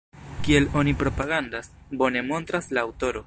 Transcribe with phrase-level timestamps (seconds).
[0.45, 1.71] Kiel oni propagandas,
[2.03, 3.19] bone montras la aŭtoro.